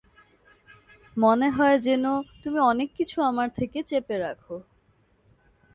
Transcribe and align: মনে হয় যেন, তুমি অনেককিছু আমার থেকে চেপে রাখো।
মনে 1.17 1.47
হয় 1.49 1.77
যেন, 1.79 2.05
তুমি 2.43 2.59
অনেককিছু 2.61 3.17
আমার 3.21 3.47
থেকে 3.49 3.79
চেপে 3.83 4.15
রাখো। 4.17 4.55